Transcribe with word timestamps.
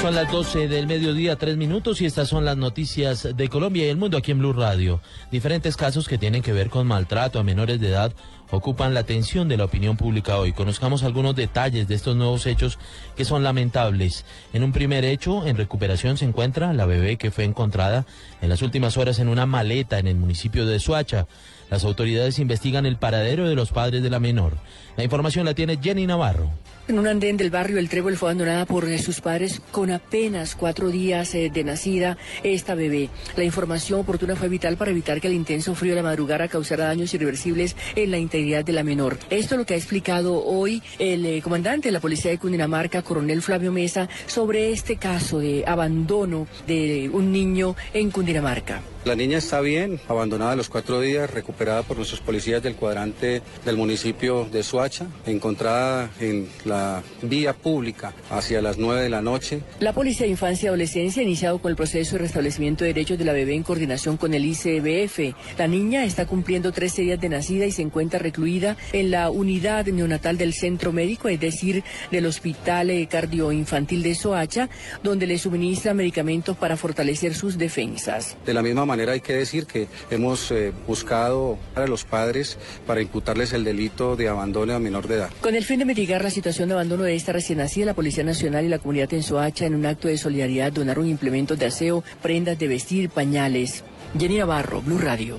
Son 0.00 0.14
las 0.14 0.30
12 0.30 0.68
del 0.68 0.86
mediodía, 0.86 1.34
tres 1.34 1.56
minutos, 1.56 2.00
y 2.00 2.06
estas 2.06 2.28
son 2.28 2.44
las 2.44 2.56
noticias 2.56 3.28
de 3.34 3.48
Colombia 3.48 3.84
y 3.84 3.88
el 3.88 3.96
mundo 3.96 4.16
aquí 4.16 4.30
en 4.30 4.38
Blue 4.38 4.52
Radio. 4.52 5.00
Diferentes 5.32 5.76
casos 5.76 6.06
que 6.06 6.18
tienen 6.18 6.40
que 6.40 6.52
ver 6.52 6.70
con 6.70 6.86
maltrato 6.86 7.40
a 7.40 7.42
menores 7.42 7.80
de 7.80 7.88
edad 7.88 8.12
ocupan 8.50 8.94
la 8.94 9.00
atención 9.00 9.48
de 9.48 9.56
la 9.56 9.64
opinión 9.64 9.96
pública 9.96 10.38
hoy. 10.38 10.52
Conozcamos 10.52 11.02
algunos 11.02 11.34
detalles 11.34 11.88
de 11.88 11.96
estos 11.96 12.14
nuevos 12.14 12.46
hechos 12.46 12.78
que 13.16 13.24
son 13.24 13.42
lamentables. 13.42 14.24
En 14.52 14.62
un 14.62 14.72
primer 14.72 15.04
hecho, 15.04 15.44
en 15.48 15.56
recuperación 15.56 16.16
se 16.16 16.26
encuentra 16.26 16.72
la 16.72 16.86
bebé 16.86 17.16
que 17.16 17.32
fue 17.32 17.42
encontrada 17.42 18.06
en 18.40 18.50
las 18.50 18.62
últimas 18.62 18.96
horas 18.98 19.18
en 19.18 19.28
una 19.28 19.46
maleta 19.46 19.98
en 19.98 20.06
el 20.06 20.14
municipio 20.16 20.64
de 20.64 20.78
Suacha. 20.78 21.26
Las 21.70 21.84
autoridades 21.84 22.38
investigan 22.38 22.86
el 22.86 22.98
paradero 22.98 23.48
de 23.48 23.56
los 23.56 23.72
padres 23.72 24.04
de 24.04 24.10
la 24.10 24.20
menor. 24.20 24.58
La 24.96 25.02
información 25.02 25.44
la 25.44 25.54
tiene 25.54 25.80
Jenny 25.82 26.06
Navarro. 26.06 26.52
En 26.88 26.98
un 26.98 27.06
andén 27.06 27.36
del 27.36 27.50
barrio 27.50 27.78
El 27.78 27.90
Trébol 27.90 28.16
fue 28.16 28.30
abandonada 28.30 28.64
por 28.64 28.88
eh, 28.88 28.96
sus 28.96 29.20
padres 29.20 29.60
con 29.72 29.90
apenas 29.90 30.54
cuatro 30.54 30.88
días 30.88 31.34
eh, 31.34 31.50
de 31.52 31.62
nacida 31.62 32.16
esta 32.42 32.74
bebé. 32.74 33.10
La 33.36 33.44
información 33.44 34.00
oportuna 34.00 34.36
fue 34.36 34.48
vital 34.48 34.78
para 34.78 34.90
evitar 34.90 35.20
que 35.20 35.26
el 35.26 35.34
intenso 35.34 35.74
frío 35.74 35.92
de 35.92 35.96
la 35.96 36.08
madrugada 36.08 36.48
causara 36.48 36.86
daños 36.86 37.12
irreversibles 37.12 37.76
en 37.94 38.10
la 38.10 38.16
integridad 38.16 38.64
de 38.64 38.72
la 38.72 38.84
menor. 38.84 39.18
Esto 39.28 39.54
es 39.54 39.58
lo 39.58 39.66
que 39.66 39.74
ha 39.74 39.76
explicado 39.76 40.42
hoy 40.42 40.82
el 40.98 41.26
eh, 41.26 41.42
comandante 41.42 41.88
de 41.88 41.92
la 41.92 42.00
Policía 42.00 42.30
de 42.30 42.38
Cundinamarca, 42.38 43.02
coronel 43.02 43.42
Flavio 43.42 43.70
Mesa, 43.70 44.08
sobre 44.26 44.72
este 44.72 44.96
caso 44.96 45.40
de 45.40 45.64
abandono 45.66 46.46
de 46.66 47.10
un 47.12 47.30
niño 47.30 47.76
en 47.92 48.10
Cundinamarca. 48.10 48.80
La 49.04 49.14
niña 49.14 49.38
está 49.38 49.60
bien, 49.60 50.00
abandonada 50.08 50.52
a 50.52 50.56
los 50.56 50.68
cuatro 50.68 51.00
días, 51.00 51.30
recuperada 51.30 51.82
por 51.82 51.96
nuestros 51.96 52.20
policías 52.20 52.62
del 52.62 52.74
cuadrante 52.74 53.42
del 53.64 53.76
municipio 53.76 54.46
de 54.50 54.62
Suacha, 54.62 55.06
encontrada 55.24 56.10
en 56.20 56.48
la 56.64 56.77
vía 57.22 57.52
pública 57.52 58.12
hacia 58.30 58.62
las 58.62 58.78
nueve 58.78 59.02
de 59.02 59.08
la 59.08 59.22
noche. 59.22 59.60
La 59.80 59.92
Policía 59.92 60.26
de 60.26 60.30
Infancia 60.30 60.66
y 60.66 60.68
Adolescencia 60.68 61.20
ha 61.20 61.24
iniciado 61.24 61.58
con 61.58 61.70
el 61.70 61.76
proceso 61.76 62.16
de 62.16 62.22
restablecimiento 62.22 62.84
de 62.84 62.94
derechos 62.94 63.18
de 63.18 63.24
la 63.24 63.32
bebé 63.32 63.54
en 63.54 63.62
coordinación 63.62 64.16
con 64.16 64.34
el 64.34 64.44
ICBF. 64.44 65.34
La 65.58 65.66
niña 65.66 66.04
está 66.04 66.26
cumpliendo 66.26 66.72
13 66.72 67.02
días 67.02 67.20
de 67.20 67.28
nacida 67.28 67.66
y 67.66 67.72
se 67.72 67.82
encuentra 67.82 68.18
recluida 68.18 68.76
en 68.92 69.10
la 69.10 69.30
unidad 69.30 69.86
neonatal 69.86 70.38
del 70.38 70.54
centro 70.54 70.92
médico, 70.92 71.28
es 71.28 71.40
decir, 71.40 71.82
del 72.10 72.26
Hospital 72.26 72.90
eh, 72.90 73.06
Cardioinfantil 73.06 74.02
de 74.02 74.14
Soacha, 74.14 74.68
donde 75.02 75.26
le 75.26 75.38
suministra 75.38 75.94
medicamentos 75.94 76.56
para 76.56 76.76
fortalecer 76.76 77.34
sus 77.34 77.58
defensas. 77.58 78.36
De 78.44 78.54
la 78.54 78.62
misma 78.62 78.86
manera 78.86 79.12
hay 79.12 79.20
que 79.20 79.32
decir 79.32 79.66
que 79.66 79.88
hemos 80.10 80.50
eh, 80.50 80.72
buscado 80.86 81.58
a 81.74 81.86
los 81.86 82.04
padres 82.04 82.58
para 82.86 83.00
imputarles 83.00 83.52
el 83.52 83.64
delito 83.64 84.16
de 84.16 84.28
abandono 84.28 84.74
a 84.74 84.78
menor 84.78 85.08
de 85.08 85.16
edad. 85.16 85.30
Con 85.40 85.54
el 85.54 85.64
fin 85.64 85.78
de 85.78 85.84
mitigar 85.84 86.22
la 86.22 86.30
situación 86.30 86.67
abandono 86.72 87.04
de 87.04 87.14
esta 87.14 87.32
recién 87.32 87.58
nacida, 87.58 87.86
la 87.86 87.94
Policía 87.94 88.24
Nacional 88.24 88.64
y 88.64 88.68
la 88.68 88.78
comunidad 88.78 89.12
en 89.14 89.22
Soacha, 89.22 89.66
en 89.66 89.74
un 89.74 89.86
acto 89.86 90.08
de 90.08 90.18
solidaridad, 90.18 90.72
donaron 90.72 91.06
implementos 91.06 91.58
de 91.58 91.66
aseo, 91.66 92.04
prendas 92.22 92.58
de 92.58 92.68
vestir, 92.68 93.10
pañales. 93.10 93.84
Jenny 94.18 94.38
Navarro, 94.38 94.80
Blue 94.82 94.98
Radio. 94.98 95.38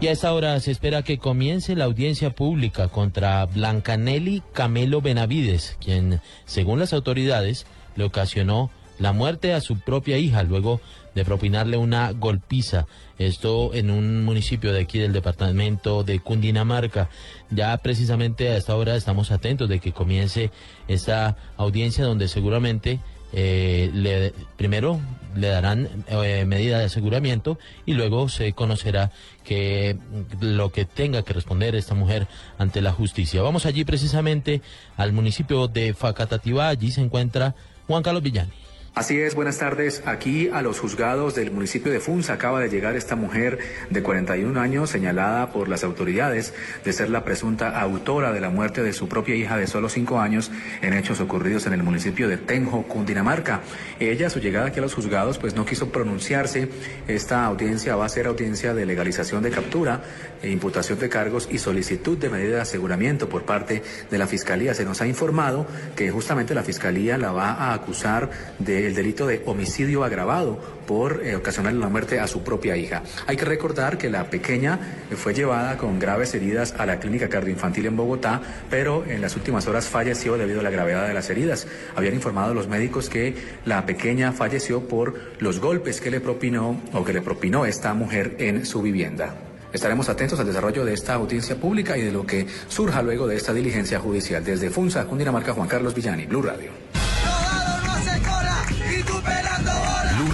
Y 0.00 0.08
a 0.08 0.10
esta 0.10 0.32
hora 0.32 0.58
se 0.58 0.72
espera 0.72 1.02
que 1.02 1.18
comience 1.18 1.76
la 1.76 1.84
audiencia 1.84 2.30
pública 2.30 2.88
contra 2.88 3.46
Blancanelli 3.46 4.42
Camelo 4.52 5.00
Benavides, 5.00 5.76
quien, 5.80 6.20
según 6.44 6.80
las 6.80 6.92
autoridades, 6.92 7.66
le 7.94 8.02
ocasionó 8.02 8.70
la 8.98 9.12
muerte 9.12 9.52
a 9.52 9.60
su 9.60 9.78
propia 9.78 10.18
hija 10.18 10.42
luego 10.42 10.80
de 11.14 11.24
propinarle 11.24 11.76
una 11.76 12.12
golpiza. 12.12 12.86
Esto 13.18 13.72
en 13.74 13.90
un 13.90 14.24
municipio 14.24 14.72
de 14.72 14.80
aquí 14.80 14.98
del 14.98 15.12
departamento 15.12 16.02
de 16.04 16.20
Cundinamarca. 16.20 17.08
Ya 17.50 17.76
precisamente 17.78 18.48
a 18.48 18.56
esta 18.56 18.76
hora 18.76 18.96
estamos 18.96 19.30
atentos 19.30 19.68
de 19.68 19.80
que 19.80 19.92
comience 19.92 20.50
esta 20.88 21.36
audiencia 21.56 22.04
donde 22.04 22.28
seguramente 22.28 23.00
eh, 23.34 23.90
le, 23.94 24.34
primero 24.56 25.00
le 25.34 25.48
darán 25.48 26.04
eh, 26.08 26.44
medida 26.46 26.78
de 26.78 26.84
aseguramiento 26.84 27.58
y 27.86 27.94
luego 27.94 28.28
se 28.28 28.52
conocerá 28.52 29.10
que 29.42 29.96
lo 30.40 30.70
que 30.70 30.84
tenga 30.84 31.22
que 31.22 31.32
responder 31.32 31.74
esta 31.74 31.94
mujer 31.94 32.26
ante 32.58 32.82
la 32.82 32.92
justicia. 32.92 33.40
Vamos 33.40 33.64
allí 33.64 33.84
precisamente 33.86 34.60
al 34.98 35.12
municipio 35.12 35.66
de 35.66 35.94
Facatativá, 35.94 36.68
allí 36.68 36.90
se 36.90 37.00
encuentra 37.00 37.54
Juan 37.86 38.02
Carlos 38.02 38.22
Villani. 38.22 38.52
Así 38.94 39.18
es, 39.18 39.34
buenas 39.34 39.56
tardes. 39.56 40.02
Aquí 40.04 40.50
a 40.52 40.60
los 40.60 40.78
juzgados 40.78 41.34
del 41.34 41.50
municipio 41.50 41.90
de 41.90 41.98
Funza 41.98 42.34
acaba 42.34 42.60
de 42.60 42.68
llegar 42.68 42.94
esta 42.94 43.16
mujer 43.16 43.58
de 43.88 44.02
41 44.02 44.60
años 44.60 44.90
señalada 44.90 45.50
por 45.50 45.68
las 45.68 45.82
autoridades 45.82 46.52
de 46.84 46.92
ser 46.92 47.08
la 47.08 47.24
presunta 47.24 47.80
autora 47.80 48.32
de 48.32 48.40
la 48.40 48.50
muerte 48.50 48.82
de 48.82 48.92
su 48.92 49.08
propia 49.08 49.34
hija 49.34 49.56
de 49.56 49.66
solo 49.66 49.88
5 49.88 50.20
años 50.20 50.50
en 50.82 50.92
hechos 50.92 51.20
ocurridos 51.20 51.64
en 51.64 51.72
el 51.72 51.82
municipio 51.82 52.28
de 52.28 52.36
Tenjo, 52.36 52.82
Cundinamarca. 52.82 53.62
Ella, 53.98 54.26
a 54.26 54.30
su 54.30 54.40
llegada 54.40 54.66
aquí 54.66 54.78
a 54.78 54.82
los 54.82 54.92
juzgados, 54.92 55.38
pues 55.38 55.54
no 55.54 55.64
quiso 55.64 55.90
pronunciarse. 55.90 56.68
Esta 57.08 57.46
audiencia 57.46 57.96
va 57.96 58.04
a 58.04 58.10
ser 58.10 58.26
audiencia 58.26 58.74
de 58.74 58.84
legalización 58.84 59.42
de 59.42 59.52
captura, 59.52 60.02
e 60.42 60.50
imputación 60.50 60.98
de 60.98 61.08
cargos 61.08 61.48
y 61.50 61.58
solicitud 61.58 62.18
de 62.18 62.28
medida 62.28 62.56
de 62.56 62.60
aseguramiento 62.60 63.28
por 63.28 63.44
parte 63.44 63.82
de 64.10 64.18
la 64.18 64.26
Fiscalía. 64.26 64.74
Se 64.74 64.84
nos 64.84 65.00
ha 65.00 65.06
informado 65.06 65.66
que 65.96 66.10
justamente 66.10 66.54
la 66.54 66.62
Fiscalía 66.62 67.16
la 67.16 67.32
va 67.32 67.52
a 67.52 67.74
acusar 67.74 68.28
de 68.58 68.81
el 68.84 68.94
delito 68.94 69.26
de 69.26 69.42
homicidio 69.46 70.04
agravado 70.04 70.58
por 70.86 71.24
eh, 71.24 71.36
ocasionar 71.36 71.72
la 71.74 71.88
muerte 71.88 72.20
a 72.20 72.26
su 72.26 72.42
propia 72.42 72.76
hija. 72.76 73.02
Hay 73.26 73.36
que 73.36 73.44
recordar 73.44 73.98
que 73.98 74.10
la 74.10 74.30
pequeña 74.30 74.78
eh, 75.10 75.16
fue 75.16 75.34
llevada 75.34 75.76
con 75.76 75.98
graves 75.98 76.34
heridas 76.34 76.74
a 76.78 76.86
la 76.86 76.98
clínica 77.00 77.28
cardioinfantil 77.28 77.86
en 77.86 77.96
Bogotá, 77.96 78.40
pero 78.70 79.04
en 79.06 79.20
las 79.20 79.36
últimas 79.36 79.66
horas 79.66 79.88
falleció 79.88 80.36
debido 80.36 80.60
a 80.60 80.62
la 80.62 80.70
gravedad 80.70 81.06
de 81.06 81.14
las 81.14 81.30
heridas. 81.30 81.66
Habían 81.96 82.14
informado 82.14 82.54
los 82.54 82.68
médicos 82.68 83.08
que 83.08 83.34
la 83.64 83.86
pequeña 83.86 84.32
falleció 84.32 84.86
por 84.88 85.14
los 85.38 85.60
golpes 85.60 86.00
que 86.00 86.10
le 86.10 86.20
propinó 86.20 86.80
o 86.92 87.04
que 87.04 87.12
le 87.12 87.22
propinó 87.22 87.66
esta 87.66 87.94
mujer 87.94 88.36
en 88.38 88.66
su 88.66 88.82
vivienda. 88.82 89.34
Estaremos 89.72 90.08
atentos 90.10 90.38
al 90.38 90.46
desarrollo 90.46 90.84
de 90.84 90.92
esta 90.92 91.14
audiencia 91.14 91.56
pública 91.56 91.96
y 91.96 92.02
de 92.02 92.12
lo 92.12 92.26
que 92.26 92.46
surja 92.68 93.00
luego 93.02 93.26
de 93.26 93.36
esta 93.36 93.54
diligencia 93.54 93.98
judicial. 93.98 94.44
Desde 94.44 94.68
Funza, 94.68 95.06
Cundinamarca, 95.06 95.54
Juan 95.54 95.68
Carlos 95.68 95.94
Villani, 95.94 96.26
Blue 96.26 96.42
Radio. 96.42 97.01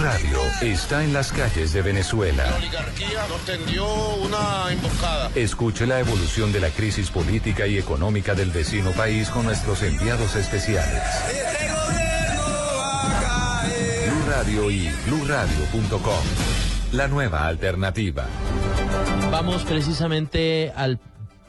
Radio 0.00 0.38
está 0.62 1.02
en 1.02 1.12
las 1.12 1.32
calles 1.32 1.72
de 1.72 1.82
Venezuela. 1.82 2.46
La 2.48 2.56
oligarquía 2.56 3.26
nos 3.28 3.40
tendió 3.44 3.84
una 4.16 4.70
emboscada. 4.70 5.30
Escuche 5.34 5.86
la 5.86 5.98
evolución 5.98 6.52
de 6.52 6.60
la 6.60 6.70
crisis 6.70 7.10
política 7.10 7.66
y 7.66 7.78
económica 7.78 8.36
del 8.36 8.50
vecino 8.50 8.92
país 8.92 9.28
con 9.28 9.44
nuestros 9.44 9.82
enviados 9.82 10.36
especiales. 10.36 11.02
Este 11.28 11.68
gobierno 11.68 12.42
va 12.78 13.16
a 13.16 13.62
caer. 13.62 14.10
Blue 14.10 14.30
Radio 14.30 14.70
y 14.70 14.88
bluradio.com. 15.06 16.24
La 16.92 17.08
nueva 17.08 17.48
alternativa. 17.48 18.26
Vamos 19.32 19.64
precisamente 19.64 20.72
al 20.76 21.00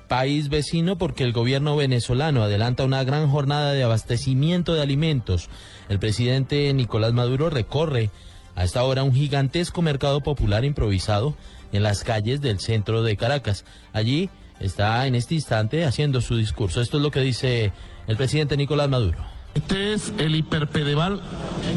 país 0.07 0.49
vecino 0.49 0.97
porque 0.97 1.23
el 1.23 1.33
gobierno 1.33 1.75
venezolano 1.75 2.41
adelanta 2.41 2.83
una 2.83 3.03
gran 3.03 3.29
jornada 3.29 3.73
de 3.73 3.83
abastecimiento 3.83 4.73
de 4.73 4.81
alimentos. 4.81 5.49
El 5.87 5.99
presidente 5.99 6.73
Nicolás 6.73 7.13
Maduro 7.13 7.51
recorre 7.51 8.09
a 8.59 8.65
esta 8.65 8.83
hora 8.83 9.03
un 9.03 9.13
gigantesco 9.13 9.81
mercado 9.81 10.19
popular 10.19 10.65
improvisado 10.65 11.33
en 11.71 11.81
las 11.81 12.03
calles 12.03 12.41
del 12.41 12.59
centro 12.59 13.03
de 13.03 13.15
Caracas. 13.15 13.63
Allí 13.93 14.29
está 14.59 15.07
en 15.07 15.15
este 15.15 15.35
instante 15.35 15.85
haciendo 15.85 16.19
su 16.19 16.35
discurso. 16.35 16.81
Esto 16.81 16.97
es 16.97 17.03
lo 17.03 17.09
que 17.09 17.21
dice 17.21 17.71
el 18.05 18.17
presidente 18.17 18.57
Nicolás 18.57 18.89
Maduro. 18.89 19.17
Este 19.55 19.93
es 19.93 20.11
el 20.17 20.35
hiperpedeval 20.35 21.21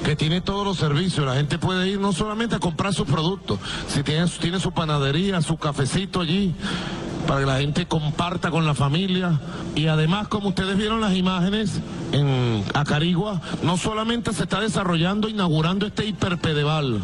que 0.05 0.17
tiene 0.17 0.41
todos 0.41 0.67
los 0.67 0.77
servicios. 0.77 1.25
La 1.25 1.37
gente 1.37 1.57
puede 1.57 1.87
ir 1.87 2.01
no 2.01 2.13
solamente 2.13 2.57
a 2.57 2.59
comprar 2.59 2.93
sus 2.93 3.07
productos, 3.07 3.61
si 3.87 4.03
tiene, 4.03 4.27
tiene 4.41 4.59
su 4.59 4.73
panadería, 4.73 5.41
su 5.41 5.59
cafecito 5.59 6.21
allí, 6.21 6.53
para 7.27 7.41
que 7.41 7.47
la 7.47 7.59
gente 7.59 7.87
comparta 7.87 8.51
con 8.51 8.67
la 8.67 8.75
familia. 8.75 9.41
Y 9.75 9.87
además, 9.87 10.29
como 10.29 10.49
ustedes 10.49 10.77
vieron 10.77 11.01
las 11.01 11.15
imágenes 11.15 11.81
en 12.13 12.65
Acarigua, 12.75 13.41
no 13.63 13.77
solamente 13.77 14.33
se 14.33 14.45
está 14.45 14.61
desarrollando, 14.61 15.29
inaugurando 15.29 15.87
este 15.87 16.05
hiperpedeval. 16.07 17.01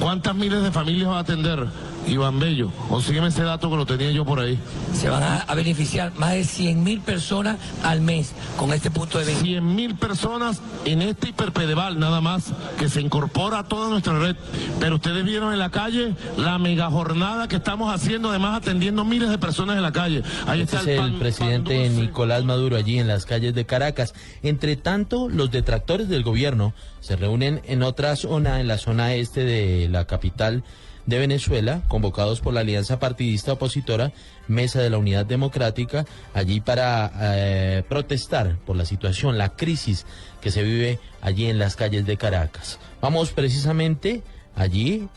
¿Cuántas 0.00 0.34
miles 0.34 0.62
de 0.62 0.70
familias 0.70 1.10
va 1.10 1.18
a 1.18 1.20
atender? 1.20 1.66
Iván 2.10 2.38
Bello, 2.40 2.70
consígueme 2.88 3.28
ese 3.28 3.42
dato 3.42 3.70
que 3.70 3.76
lo 3.76 3.86
tenía 3.86 4.10
yo 4.10 4.24
por 4.24 4.40
ahí. 4.40 4.58
Se 4.92 5.08
van 5.08 5.22
a, 5.22 5.36
a 5.42 5.54
beneficiar 5.54 6.12
más 6.16 6.32
de 6.32 6.44
100 6.44 6.82
mil 6.82 7.00
personas 7.00 7.56
al 7.84 8.00
mes 8.00 8.32
con 8.56 8.72
este 8.72 8.90
punto 8.90 9.18
de 9.18 9.24
venta. 9.26 9.40
100 9.42 9.74
mil 9.74 9.94
personas 9.94 10.60
en 10.84 11.02
este 11.02 11.28
hiperpedeval 11.28 11.98
nada 12.00 12.20
más 12.20 12.52
que 12.78 12.88
se 12.88 13.00
incorpora 13.00 13.60
a 13.60 13.64
toda 13.68 13.88
nuestra 13.88 14.18
red. 14.18 14.36
Pero 14.80 14.96
ustedes 14.96 15.24
vieron 15.24 15.52
en 15.52 15.58
la 15.60 15.70
calle 15.70 16.14
la 16.36 16.58
mega 16.58 16.90
jornada 16.90 17.46
que 17.48 17.56
estamos 17.56 17.94
haciendo, 17.94 18.30
además 18.30 18.56
atendiendo 18.56 19.04
miles 19.04 19.30
de 19.30 19.38
personas 19.38 19.76
en 19.76 19.82
la 19.82 19.92
calle. 19.92 20.22
Ahí 20.46 20.62
Este 20.62 20.76
está 20.76 20.90
es 20.90 20.98
el, 20.98 21.04
el 21.04 21.10
pan- 21.12 21.18
presidente 21.20 21.74
pan 21.76 21.86
dulce. 21.94 22.00
Nicolás 22.02 22.44
Maduro 22.44 22.76
allí 22.76 22.98
en 22.98 23.06
las 23.06 23.24
calles 23.24 23.54
de 23.54 23.66
Caracas. 23.66 24.14
Entre 24.42 24.76
tanto, 24.76 25.28
los 25.28 25.50
detractores 25.50 26.08
del 26.08 26.22
gobierno 26.24 26.74
se 27.00 27.14
reúnen 27.16 27.60
en 27.66 27.82
otra 27.82 28.16
zona, 28.16 28.60
en 28.60 28.66
la 28.68 28.78
zona 28.78 29.14
este 29.14 29.44
de 29.44 29.88
la 29.88 30.06
capital 30.06 30.64
de 31.10 31.18
Venezuela, 31.18 31.82
convocados 31.88 32.40
por 32.40 32.54
la 32.54 32.60
alianza 32.60 32.98
partidista 32.98 33.52
opositora 33.52 34.12
Mesa 34.48 34.80
de 34.80 34.88
la 34.88 34.96
Unidad 34.96 35.26
Democrática, 35.26 36.06
allí 36.32 36.60
para 36.60 37.12
eh, 37.20 37.82
protestar 37.88 38.56
por 38.64 38.76
la 38.76 38.86
situación, 38.86 39.36
la 39.36 39.50
crisis 39.50 40.06
que 40.40 40.50
se 40.50 40.62
vive 40.62 40.98
allí 41.20 41.46
en 41.46 41.58
las 41.58 41.76
calles 41.76 42.06
de 42.06 42.16
Caracas. 42.16 42.78
Vamos 43.02 43.32
precisamente 43.32 44.22
allí, 44.54 45.08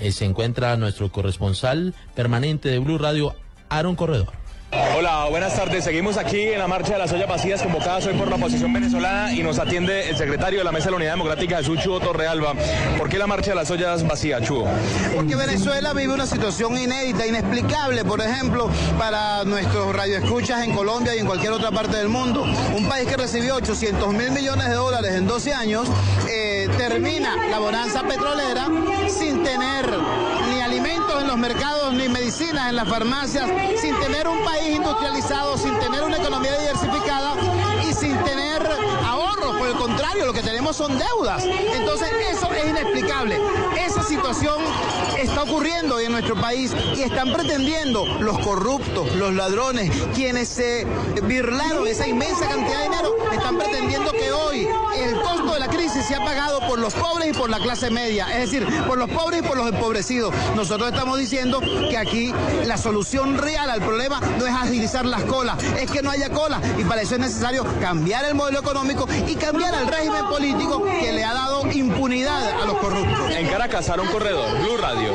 eh, 0.00 0.10
se 0.10 0.24
encuentra 0.24 0.76
nuestro 0.76 1.12
corresponsal 1.12 1.94
permanente 2.14 2.68
de 2.68 2.78
Blue 2.78 2.98
Radio, 2.98 3.36
Aaron 3.68 3.94
Corredor. 3.94 4.39
Hola, 4.72 5.26
buenas 5.28 5.56
tardes. 5.56 5.82
Seguimos 5.82 6.16
aquí 6.16 6.42
en 6.42 6.58
la 6.60 6.68
marcha 6.68 6.92
de 6.92 6.98
las 7.00 7.12
ollas 7.12 7.28
vacías 7.28 7.60
convocadas 7.60 8.06
hoy 8.06 8.14
por 8.14 8.28
la 8.28 8.36
oposición 8.36 8.72
venezolana 8.72 9.32
y 9.32 9.42
nos 9.42 9.58
atiende 9.58 10.08
el 10.08 10.16
secretario 10.16 10.60
de 10.60 10.64
la 10.64 10.70
Mesa 10.70 10.84
de 10.84 10.90
la 10.92 10.96
Unidad 10.98 11.12
Democrática, 11.12 11.56
Jesús 11.56 11.80
Chuo 11.80 11.98
Torrealba. 11.98 12.54
¿Por 12.96 13.08
qué 13.08 13.18
la 13.18 13.26
marcha 13.26 13.50
de 13.50 13.56
las 13.56 13.68
ollas 13.72 14.06
vacías, 14.06 14.42
Chuo? 14.42 14.68
Porque 15.16 15.34
Venezuela 15.34 15.92
vive 15.92 16.14
una 16.14 16.26
situación 16.26 16.78
inédita, 16.78 17.26
inexplicable, 17.26 18.04
por 18.04 18.20
ejemplo, 18.20 18.70
para 18.96 19.44
nuestros 19.44 19.92
radioescuchas 19.94 20.62
en 20.62 20.72
Colombia 20.72 21.16
y 21.16 21.18
en 21.18 21.26
cualquier 21.26 21.52
otra 21.52 21.72
parte 21.72 21.96
del 21.96 22.08
mundo. 22.08 22.46
Un 22.76 22.88
país 22.88 23.08
que 23.08 23.16
recibió 23.16 23.56
800 23.56 24.12
mil 24.14 24.30
millones 24.30 24.68
de 24.68 24.74
dólares 24.74 25.12
en 25.14 25.26
12 25.26 25.52
años, 25.52 25.88
eh, 26.30 26.68
termina 26.78 27.34
la 27.50 27.58
bonanza 27.58 28.04
petrolera 28.04 28.68
sin 29.08 29.42
tener 29.42 29.86
ni 30.54 30.59
los 31.30 31.38
mercados, 31.38 31.94
ni 31.94 32.08
medicinas 32.08 32.70
en 32.70 32.74
las 32.74 32.88
farmacias, 32.88 33.48
sin 33.80 33.96
tener 34.00 34.26
un 34.26 34.42
país 34.44 34.74
industrializado, 34.74 35.56
sin 35.56 35.78
tener 35.78 36.02
una 36.02 36.16
economía 36.16 36.58
diversificada 36.58 37.34
y 37.88 37.94
sin 37.94 38.18
tener 38.24 38.60
ahorros. 39.06 39.56
Por 39.56 39.68
el 39.68 39.76
contrario, 39.76 40.26
lo 40.26 40.32
que 40.32 40.42
tenemos 40.42 40.74
son 40.74 40.98
deudas. 40.98 41.44
Entonces, 41.44 42.08
eso 42.32 42.52
es 42.52 42.70
inexplicable. 42.70 43.40
Esa 43.78 44.02
situación 44.02 44.56
está 45.20 45.42
ocurriendo 45.42 46.00
en 46.00 46.12
nuestro 46.12 46.34
país 46.34 46.72
y 46.96 47.02
están 47.02 47.32
pretendiendo 47.32 48.04
los 48.20 48.38
corruptos, 48.38 49.14
los 49.16 49.34
ladrones, 49.34 49.90
quienes 50.14 50.48
se 50.48 50.86
birlaron 51.24 51.86
esa 51.86 52.06
inmensa 52.06 52.48
cantidad 52.48 52.78
de 52.78 52.84
dinero, 52.84 53.14
están 53.32 53.58
pretendiendo 53.58 54.12
que 54.12 54.32
hoy 54.32 54.68
el 54.96 55.20
costo 55.20 55.54
de 55.54 55.60
la 55.60 55.68
crisis 55.68 56.04
se 56.06 56.14
ha 56.14 56.24
pagado 56.24 56.60
por 56.66 56.78
los 56.78 56.94
pobres 56.94 57.28
y 57.28 57.32
por 57.32 57.50
la 57.50 57.58
clase 57.58 57.90
media, 57.90 58.26
es 58.32 58.50
decir, 58.50 58.66
por 58.86 58.98
los 58.98 59.10
pobres 59.10 59.40
y 59.40 59.42
por 59.42 59.56
los 59.56 59.68
empobrecidos. 59.68 60.34
Nosotros 60.56 60.90
estamos 60.90 61.18
diciendo 61.18 61.60
que 61.60 61.96
aquí 61.96 62.32
la 62.64 62.76
solución 62.76 63.38
real 63.38 63.70
al 63.70 63.80
problema 63.80 64.20
no 64.38 64.46
es 64.46 64.54
agilizar 64.54 65.04
las 65.04 65.22
colas, 65.24 65.62
es 65.78 65.90
que 65.90 66.02
no 66.02 66.10
haya 66.10 66.30
cola 66.30 66.60
y 66.78 66.84
para 66.84 67.02
eso 67.02 67.14
es 67.14 67.20
necesario 67.20 67.64
cambiar 67.80 68.24
el 68.24 68.34
modelo 68.34 68.60
económico 68.60 69.06
y 69.26 69.34
cambiar 69.34 69.74
el 69.74 69.86
régimen 69.86 70.26
político 70.26 70.82
que 70.84 71.12
le 71.12 71.24
ha 71.24 71.34
dado 71.34 71.70
impunidad 71.72 72.62
a 72.62 72.66
los 72.66 72.78
corruptos. 72.78 73.30
En 73.30 73.46
Caracas, 73.48 73.88
Aaron 73.88 74.06
Corredor, 74.08 74.58
Blue 74.62 74.76
Radio. 74.76 75.09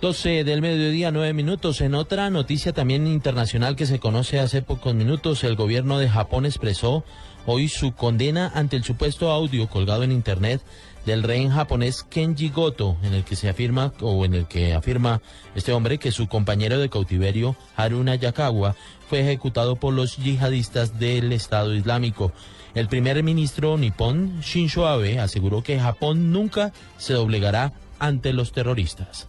12 0.00 0.44
del 0.44 0.62
mediodía, 0.62 1.10
9 1.10 1.32
minutos. 1.32 1.80
En 1.80 1.94
otra 1.94 2.30
noticia 2.30 2.72
también 2.72 3.06
internacional 3.06 3.76
que 3.76 3.86
se 3.86 3.98
conoce 3.98 4.38
hace 4.38 4.62
pocos 4.62 4.94
minutos, 4.94 5.42
el 5.42 5.56
gobierno 5.56 5.98
de 5.98 6.08
Japón 6.08 6.46
expresó 6.46 7.02
hoy 7.46 7.68
su 7.68 7.92
condena 7.92 8.52
ante 8.54 8.76
el 8.76 8.84
supuesto 8.84 9.30
audio 9.30 9.68
colgado 9.68 10.02
en 10.02 10.12
internet 10.12 10.60
del 11.06 11.22
rey 11.22 11.48
japonés 11.48 12.02
Kenji 12.02 12.50
Goto, 12.50 12.96
en 13.02 13.14
el 13.14 13.24
que 13.24 13.36
se 13.36 13.48
afirma 13.48 13.92
o 14.00 14.24
en 14.24 14.34
el 14.34 14.46
que 14.46 14.74
afirma 14.74 15.22
este 15.54 15.72
hombre 15.72 15.98
que 15.98 16.12
su 16.12 16.26
compañero 16.28 16.78
de 16.78 16.90
cautiverio 16.90 17.56
Haruna 17.76 18.16
Yakawa 18.16 18.76
fue 19.08 19.20
ejecutado 19.20 19.76
por 19.76 19.94
los 19.94 20.16
yihadistas 20.16 20.98
del 20.98 21.32
Estado 21.32 21.74
Islámico. 21.74 22.32
El 22.76 22.88
primer 22.88 23.22
ministro 23.22 23.78
nipón 23.78 24.42
Shinzo 24.42 24.86
Abe 24.86 25.18
aseguró 25.18 25.62
que 25.62 25.80
Japón 25.80 26.30
nunca 26.30 26.74
se 26.98 27.14
doblegará 27.14 27.72
ante 27.98 28.34
los 28.34 28.52
terroristas. 28.52 29.26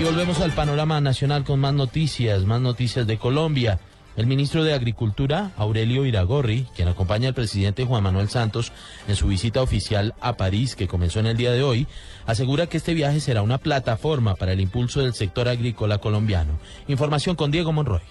Y 0.00 0.02
volvemos 0.02 0.40
al 0.40 0.50
panorama 0.50 1.00
nacional 1.00 1.44
con 1.44 1.60
más 1.60 1.74
noticias, 1.74 2.42
más 2.42 2.60
noticias 2.60 3.06
de 3.06 3.18
Colombia. 3.18 3.78
El 4.16 4.26
ministro 4.26 4.64
de 4.64 4.74
Agricultura, 4.74 5.52
Aurelio 5.56 6.04
Iragorri, 6.04 6.66
quien 6.74 6.88
acompaña 6.88 7.28
al 7.28 7.34
presidente 7.34 7.84
Juan 7.84 8.02
Manuel 8.02 8.28
Santos 8.28 8.72
en 9.06 9.14
su 9.14 9.28
visita 9.28 9.62
oficial 9.62 10.16
a 10.20 10.36
París 10.36 10.74
que 10.74 10.88
comenzó 10.88 11.20
en 11.20 11.26
el 11.26 11.36
día 11.36 11.52
de 11.52 11.62
hoy, 11.62 11.86
asegura 12.26 12.66
que 12.66 12.78
este 12.78 12.94
viaje 12.94 13.20
será 13.20 13.42
una 13.42 13.58
plataforma 13.58 14.34
para 14.34 14.54
el 14.54 14.60
impulso 14.60 15.02
del 15.02 15.14
sector 15.14 15.46
agrícola 15.46 15.98
colombiano. 15.98 16.58
Información 16.88 17.36
con 17.36 17.52
Diego 17.52 17.70
Monroy. 17.70 18.02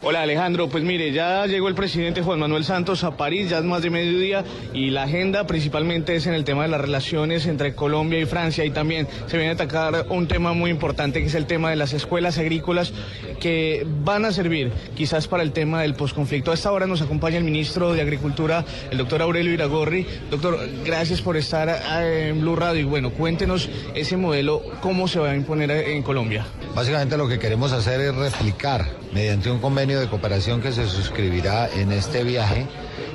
Hola 0.00 0.22
Alejandro, 0.22 0.68
pues 0.68 0.84
mire, 0.84 1.10
ya 1.10 1.44
llegó 1.46 1.66
el 1.66 1.74
presidente 1.74 2.22
Juan 2.22 2.38
Manuel 2.38 2.62
Santos 2.64 3.02
a 3.02 3.16
París, 3.16 3.50
ya 3.50 3.58
es 3.58 3.64
más 3.64 3.82
de 3.82 3.90
mediodía 3.90 4.44
y 4.72 4.90
la 4.90 5.02
agenda 5.02 5.44
principalmente 5.48 6.14
es 6.14 6.28
en 6.28 6.34
el 6.34 6.44
tema 6.44 6.62
de 6.62 6.68
las 6.68 6.80
relaciones 6.80 7.46
entre 7.46 7.74
Colombia 7.74 8.20
y 8.20 8.24
Francia 8.24 8.64
y 8.64 8.70
también 8.70 9.08
se 9.26 9.36
viene 9.36 9.50
a 9.50 9.54
atacar 9.54 10.06
un 10.08 10.28
tema 10.28 10.52
muy 10.52 10.70
importante 10.70 11.20
que 11.20 11.26
es 11.26 11.34
el 11.34 11.46
tema 11.46 11.70
de 11.70 11.74
las 11.76 11.94
escuelas 11.94 12.38
agrícolas 12.38 12.92
que 13.40 13.84
van 14.04 14.24
a 14.24 14.30
servir 14.30 14.70
quizás 14.94 15.26
para 15.26 15.42
el 15.42 15.50
tema 15.50 15.82
del 15.82 15.94
posconflicto. 15.94 16.52
A 16.52 16.54
esta 16.54 16.70
hora 16.70 16.86
nos 16.86 17.02
acompaña 17.02 17.38
el 17.38 17.44
ministro 17.44 17.92
de 17.92 18.00
Agricultura, 18.00 18.64
el 18.92 18.98
doctor 18.98 19.20
Aurelio 19.20 19.52
Iragorri. 19.52 20.06
Doctor, 20.30 20.60
gracias 20.84 21.20
por 21.22 21.36
estar 21.36 21.68
eh, 21.68 22.28
en 22.28 22.40
Blue 22.40 22.54
Radio 22.54 22.82
y 22.82 22.84
bueno, 22.84 23.10
cuéntenos 23.10 23.68
ese 23.96 24.16
modelo, 24.16 24.62
cómo 24.80 25.08
se 25.08 25.18
va 25.18 25.30
a 25.30 25.34
imponer 25.34 25.72
en 25.72 26.04
Colombia. 26.04 26.46
Básicamente 26.72 27.16
lo 27.16 27.26
que 27.26 27.40
queremos 27.40 27.72
hacer 27.72 28.00
es 28.00 28.14
replicar 28.14 28.86
mediante 29.12 29.50
un 29.50 29.58
convenio 29.58 30.00
de 30.00 30.08
cooperación 30.08 30.60
que 30.60 30.72
se 30.72 30.86
suscribirá 30.86 31.68
en 31.70 31.92
este 31.92 32.24
viaje 32.24 32.66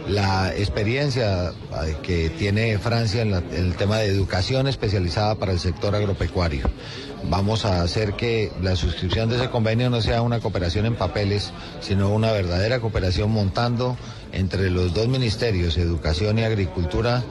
la 0.08 0.54
experiencia 0.56 1.54
que 2.02 2.30
tiene 2.30 2.78
Francia 2.78 3.22
en, 3.22 3.34
el 3.34 3.76
tema 3.76 3.98
de 3.98 4.08
educación 4.08 4.68
especializada 4.68 5.36
para 5.36 5.52
el 5.52 5.60
sector 5.60 5.96
agropecuario. 5.96 6.70
Vamos 7.30 7.64
a 7.64 7.82
hacer 7.82 8.14
que 8.14 8.52
la 8.62 8.76
suscripción 8.76 9.30
de 9.30 9.38
ese 9.38 9.50
convenio 9.50 9.90
no 9.90 10.02
sea 10.02 10.22
una 10.22 10.42
cooperación 10.42 10.86
en 10.86 10.96
papeles, 10.96 11.54
sino 11.80 12.10
una 12.10 12.32
verdadera 12.32 12.80
cooperación 12.80 13.32
montando 13.32 13.98
entre 14.34 14.70
los 14.70 14.94
dos 14.94 15.08
ministerios, 15.08 15.78
Educación 15.78 16.40
y 16.40 16.44
Agricultura, 16.44 17.24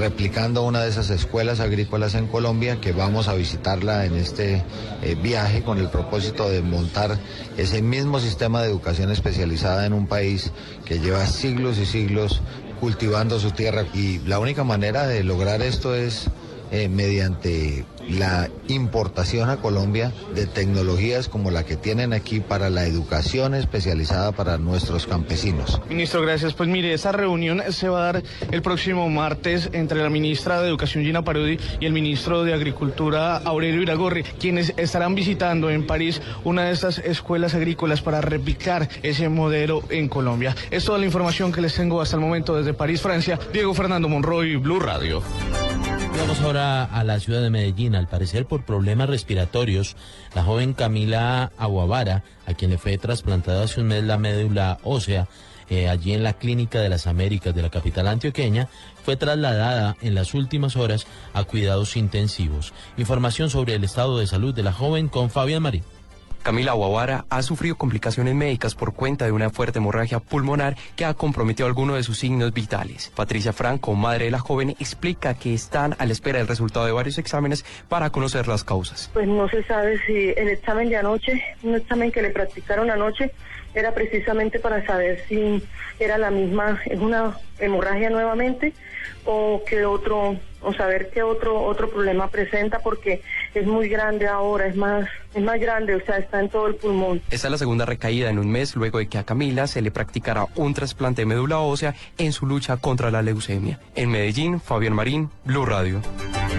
replicando 0.00 0.64
una 0.64 0.82
de 0.82 0.88
esas 0.88 1.10
escuelas 1.10 1.60
agrícolas 1.60 2.14
en 2.14 2.26
Colombia, 2.26 2.80
que 2.80 2.92
vamos 2.92 3.28
a 3.28 3.34
visitarla 3.34 4.06
en 4.06 4.16
este 4.16 4.64
eh, 5.02 5.14
viaje 5.22 5.62
con 5.62 5.78
el 5.78 5.88
propósito 5.88 6.48
de 6.48 6.62
montar 6.62 7.18
ese 7.56 7.82
mismo 7.82 8.18
sistema 8.18 8.62
de 8.62 8.68
educación 8.68 9.12
especializada 9.12 9.86
en 9.86 9.92
un 9.92 10.06
país 10.06 10.50
que 10.84 10.98
lleva 10.98 11.26
siglos 11.26 11.78
y 11.78 11.86
siglos 11.90 12.40
cultivando 12.80 13.40
su 13.40 13.50
tierra. 13.50 13.84
Y 13.94 14.18
la 14.20 14.38
única 14.38 14.64
manera 14.64 15.06
de 15.06 15.24
lograr 15.24 15.62
esto 15.62 15.94
es 15.94 16.26
eh, 16.70 16.88
mediante 16.88 17.84
la 18.08 18.48
importación 18.68 19.50
a 19.50 19.58
Colombia 19.58 20.12
de 20.34 20.46
tecnologías 20.46 21.28
como 21.28 21.50
la 21.50 21.64
que 21.64 21.76
tienen 21.76 22.12
aquí 22.12 22.40
para 22.40 22.70
la 22.70 22.86
educación 22.86 23.54
especializada 23.54 24.32
para 24.32 24.58
nuestros 24.58 25.06
campesinos. 25.06 25.80
Ministro, 25.88 26.22
gracias. 26.22 26.54
Pues 26.54 26.68
mire, 26.68 26.94
esta 26.94 27.12
reunión 27.12 27.62
se 27.70 27.88
va 27.88 28.00
a 28.00 28.12
dar 28.12 28.22
el 28.50 28.62
próximo 28.62 29.08
martes 29.08 29.68
entre 29.72 30.02
la 30.02 30.10
ministra 30.10 30.60
de 30.60 30.68
Educación 30.68 31.04
Gina 31.04 31.22
Parodi 31.22 31.58
y 31.80 31.86
el 31.86 31.92
ministro 31.92 32.44
de 32.44 32.54
Agricultura 32.54 33.36
Aurelio 33.36 33.82
Iragorri, 33.82 34.22
quienes 34.22 34.72
estarán 34.76 35.14
visitando 35.14 35.70
en 35.70 35.86
París 35.86 36.22
una 36.44 36.64
de 36.64 36.72
estas 36.72 36.98
escuelas 36.98 37.54
agrícolas 37.54 38.00
para 38.00 38.20
replicar 38.20 38.88
ese 39.02 39.28
modelo 39.28 39.82
en 39.90 40.08
Colombia. 40.08 40.56
Es 40.70 40.84
toda 40.84 40.98
la 40.98 41.06
información 41.06 41.52
que 41.52 41.60
les 41.60 41.74
tengo 41.74 42.00
hasta 42.00 42.16
el 42.16 42.22
momento 42.22 42.56
desde 42.56 42.74
París, 42.74 43.00
Francia. 43.00 43.38
Diego 43.52 43.74
Fernando 43.74 44.08
Monroy, 44.08 44.56
Blue 44.56 44.80
Radio. 44.80 45.22
Vamos 46.18 46.40
ahora 46.40 46.84
a 46.84 47.04
la 47.04 47.20
ciudad 47.20 47.40
de 47.40 47.48
Medellín. 47.48 47.94
Al 47.94 48.08
parecer, 48.08 48.44
por 48.44 48.64
problemas 48.64 49.08
respiratorios, 49.08 49.96
la 50.34 50.42
joven 50.42 50.74
Camila 50.74 51.52
Aguavara, 51.56 52.24
a 52.44 52.54
quien 52.54 52.72
le 52.72 52.78
fue 52.78 52.98
trasplantada 52.98 53.62
hace 53.62 53.80
un 53.80 53.86
mes 53.86 54.02
la 54.02 54.18
médula 54.18 54.78
ósea, 54.82 55.28
eh, 55.70 55.88
allí 55.88 56.14
en 56.14 56.24
la 56.24 56.32
Clínica 56.32 56.80
de 56.80 56.88
las 56.88 57.06
Américas 57.06 57.54
de 57.54 57.62
la 57.62 57.70
capital 57.70 58.08
antioqueña, 58.08 58.68
fue 59.04 59.16
trasladada 59.16 59.96
en 60.02 60.16
las 60.16 60.34
últimas 60.34 60.76
horas 60.76 61.06
a 61.34 61.44
cuidados 61.44 61.96
intensivos. 61.96 62.72
Información 62.96 63.48
sobre 63.48 63.74
el 63.74 63.84
estado 63.84 64.18
de 64.18 64.26
salud 64.26 64.52
de 64.52 64.64
la 64.64 64.72
joven 64.72 65.08
con 65.08 65.30
Fabián 65.30 65.62
Marín. 65.62 65.84
Camila 66.48 66.72
Guavara 66.72 67.26
ha 67.28 67.42
sufrido 67.42 67.76
complicaciones 67.76 68.34
médicas 68.34 68.74
por 68.74 68.94
cuenta 68.94 69.26
de 69.26 69.32
una 69.32 69.50
fuerte 69.50 69.80
hemorragia 69.80 70.18
pulmonar 70.18 70.76
que 70.96 71.04
ha 71.04 71.12
comprometido 71.12 71.66
algunos 71.66 71.96
de 71.96 72.02
sus 72.02 72.16
signos 72.16 72.54
vitales. 72.54 73.12
Patricia 73.14 73.52
Franco, 73.52 73.94
madre 73.94 74.24
de 74.24 74.30
la 74.30 74.38
joven, 74.38 74.70
explica 74.80 75.34
que 75.34 75.52
están 75.52 75.94
a 75.98 76.06
la 76.06 76.12
espera 76.12 76.38
del 76.38 76.48
resultado 76.48 76.86
de 76.86 76.92
varios 76.92 77.18
exámenes 77.18 77.66
para 77.90 78.08
conocer 78.08 78.48
las 78.48 78.64
causas. 78.64 79.10
Pues 79.12 79.28
no 79.28 79.46
se 79.50 79.62
sabe 79.64 80.00
si 80.06 80.30
el 80.30 80.48
examen 80.48 80.88
de 80.88 80.96
anoche, 80.96 81.44
un 81.62 81.74
examen 81.74 82.10
que 82.10 82.22
le 82.22 82.30
practicaron 82.30 82.90
anoche, 82.90 83.30
era 83.74 83.92
precisamente 83.92 84.58
para 84.58 84.86
saber 84.86 85.22
si 85.28 85.62
era 86.00 86.16
la 86.16 86.30
misma, 86.30 86.80
es 86.86 86.98
una 86.98 87.36
hemorragia 87.58 88.08
nuevamente 88.08 88.72
o 89.26 89.62
qué 89.68 89.84
otro, 89.84 90.38
o 90.62 90.72
saber 90.72 91.10
qué 91.12 91.22
otro 91.22 91.62
otro 91.62 91.88
problema 91.90 92.28
presenta 92.28 92.80
porque 92.80 93.22
es 93.54 93.66
muy 93.66 93.88
grande 93.88 94.26
ahora, 94.26 94.66
es 94.66 94.76
más 94.76 95.08
es 95.34 95.42
más 95.42 95.60
grande, 95.60 95.94
o 95.94 96.04
sea, 96.04 96.16
está 96.16 96.40
en 96.40 96.48
todo 96.48 96.66
el 96.66 96.74
pulmón. 96.74 97.20
Esta 97.30 97.48
es 97.48 97.50
la 97.50 97.58
segunda 97.58 97.84
recaída 97.84 98.30
en 98.30 98.38
un 98.38 98.50
mes 98.50 98.74
luego 98.76 98.98
de 98.98 99.08
que 99.08 99.18
a 99.18 99.24
Camila 99.24 99.66
se 99.66 99.82
le 99.82 99.90
practicara 99.90 100.46
un 100.56 100.74
trasplante 100.74 101.22
de 101.22 101.26
médula 101.26 101.58
ósea 101.58 101.94
en 102.16 102.32
su 102.32 102.46
lucha 102.46 102.78
contra 102.78 103.10
la 103.10 103.22
leucemia. 103.22 103.78
En 103.94 104.10
Medellín, 104.10 104.60
Fabián 104.60 104.94
Marín, 104.94 105.30
Blue 105.44 105.66
Radio. 105.66 106.00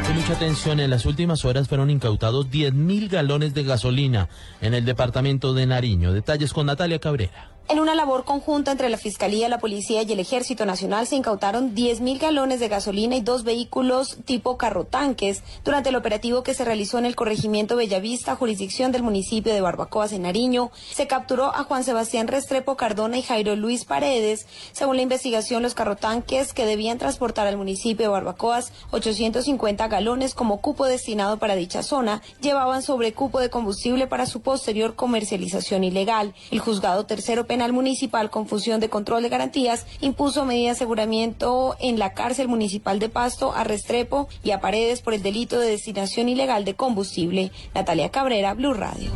Con 0.05 0.15
mucha 0.15 0.33
atención, 0.33 0.79
en 0.79 0.89
las 0.89 1.05
últimas 1.05 1.45
horas 1.45 1.67
fueron 1.67 1.89
incautados 1.89 2.49
10.000 2.49 3.09
galones 3.09 3.53
de 3.53 3.63
gasolina 3.63 4.29
en 4.61 4.73
el 4.73 4.85
departamento 4.85 5.53
de 5.53 5.65
Nariño. 5.65 6.13
Detalles 6.13 6.53
con 6.53 6.67
Natalia 6.67 6.99
Cabrera. 6.99 7.58
En 7.71 7.79
una 7.79 7.93
labor 7.93 8.25
conjunta 8.25 8.71
entre 8.71 8.89
la 8.89 8.97
Fiscalía, 8.97 9.47
la 9.47 9.59
Policía 9.59 10.01
y 10.01 10.11
el 10.11 10.19
Ejército 10.19 10.65
Nacional 10.65 11.05
se 11.05 11.15
incautaron 11.15 11.75
10.000 11.75 12.19
galones 12.19 12.59
de 12.59 12.67
gasolina 12.67 13.15
y 13.15 13.21
dos 13.21 13.43
vehículos 13.43 14.17
tipo 14.25 14.57
carrotanques 14.57 15.43
durante 15.63 15.89
el 15.89 15.95
operativo 15.95 16.41
que 16.41 16.55
se 16.55 16.65
realizó 16.65 16.97
en 16.97 17.05
el 17.05 17.15
corregimiento 17.15 17.75
Bellavista, 17.75 18.35
jurisdicción 18.35 18.91
del 18.91 19.03
municipio 19.03 19.53
de 19.53 19.61
Barbacoas 19.61 20.13
en 20.13 20.23
Nariño. 20.23 20.71
Se 20.91 21.05
capturó 21.05 21.55
a 21.55 21.63
Juan 21.63 21.83
Sebastián 21.83 22.27
Restrepo 22.27 22.75
Cardona 22.75 23.19
y 23.19 23.21
Jairo 23.21 23.55
Luis 23.55 23.85
Paredes. 23.85 24.47
Según 24.71 24.95
la 24.95 25.03
investigación, 25.03 25.61
los 25.61 25.75
carrotanques 25.75 26.53
que 26.53 26.65
debían 26.65 26.97
transportar 26.97 27.45
al 27.45 27.57
municipio 27.57 28.03
de 28.03 28.11
Barbacoas 28.11 28.73
850 28.89 29.87
galones 29.89 30.33
como 30.33 30.59
cupo 30.59 30.87
destinado 30.87 31.37
para 31.37 31.55
dicha 31.55 31.83
zona 31.83 32.23
llevaban 32.41 32.81
sobrecupo 32.81 33.39
de 33.39 33.51
combustible 33.51 34.07
para 34.07 34.25
su 34.25 34.41
posterior 34.41 34.95
comercialización 34.95 35.83
ilegal. 35.83 36.33
El 36.49 36.61
juzgado 36.61 37.05
tercero 37.05 37.45
penal 37.45 37.58
Municipal 37.59 38.29
con 38.29 38.47
función 38.47 38.79
de 38.79 38.89
control 38.89 39.21
de 39.21 39.29
garantías 39.29 39.85
impuso 39.99 40.45
medida 40.45 40.67
de 40.67 40.71
aseguramiento 40.71 41.75
en 41.79 41.99
la 41.99 42.13
cárcel 42.13 42.47
municipal 42.47 42.99
de 42.99 43.09
Pasto 43.09 43.53
a 43.53 43.65
Restrepo 43.65 44.29
y 44.43 44.51
a 44.51 44.61
Paredes 44.61 45.01
por 45.01 45.13
el 45.13 45.21
delito 45.21 45.59
de 45.59 45.67
destinación 45.67 46.29
ilegal 46.29 46.63
de 46.63 46.75
combustible. 46.75 47.51
Natalia 47.75 48.09
Cabrera, 48.09 48.53
Blue 48.53 48.73
Radio. 48.73 49.11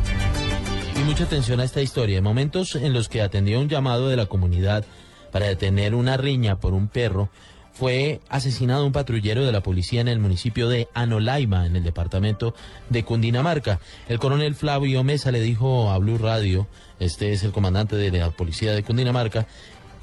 Y 0.94 1.04
mucha 1.04 1.24
atención 1.24 1.58
a 1.60 1.64
esta 1.64 1.80
historia. 1.80 2.18
En 2.18 2.24
momentos 2.24 2.76
en 2.76 2.92
los 2.92 3.08
que 3.08 3.22
atendió 3.22 3.58
un 3.58 3.70
llamado 3.70 4.08
de 4.08 4.16
la 4.16 4.26
comunidad 4.26 4.84
para 5.32 5.46
detener 5.46 5.94
una 5.94 6.18
riña 6.18 6.60
por 6.60 6.74
un 6.74 6.88
perro, 6.88 7.30
fue 7.74 8.20
asesinado 8.28 8.86
un 8.86 8.92
patrullero 8.92 9.44
de 9.44 9.52
la 9.52 9.62
policía 9.62 10.00
en 10.00 10.08
el 10.08 10.20
municipio 10.20 10.68
de 10.68 10.88
Anolaima, 10.94 11.66
en 11.66 11.76
el 11.76 11.82
departamento 11.82 12.54
de 12.88 13.02
Cundinamarca. 13.02 13.80
El 14.08 14.20
coronel 14.20 14.54
Flavio 14.54 15.02
Mesa 15.02 15.32
le 15.32 15.40
dijo 15.40 15.90
a 15.90 15.98
Blue 15.98 16.18
Radio, 16.18 16.68
este 17.00 17.32
es 17.32 17.42
el 17.42 17.52
comandante 17.52 17.96
de 17.96 18.10
la 18.12 18.30
policía 18.30 18.72
de 18.72 18.84
Cundinamarca, 18.84 19.46